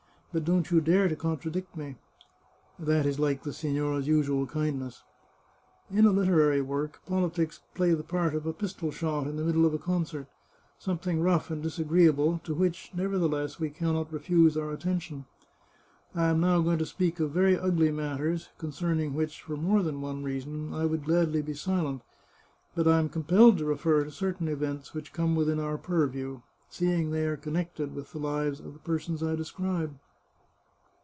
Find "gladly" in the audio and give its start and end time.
21.03-21.41